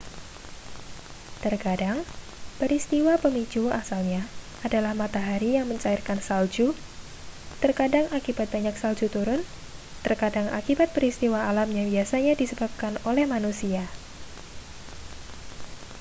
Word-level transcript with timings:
terkadang 1.45 1.97
peristiwa 2.59 3.13
pemicu 3.23 3.63
asalnya 3.81 4.21
adalah 4.67 4.93
matahari 5.01 5.49
yang 5.57 5.67
mencairkan 5.71 6.17
salju 6.27 6.67
terkadang 7.63 8.05
akibat 8.17 8.47
banyak 8.55 8.73
salju 8.83 9.05
turun 9.15 9.41
terkadang 10.05 10.47
akibat 10.59 10.89
peristiwa 10.97 11.39
alam 11.49 11.69
yang 11.77 11.85
biasanya 11.93 12.33
disebabkan 12.41 12.93
oleh 13.09 13.25
manusia 13.33 13.83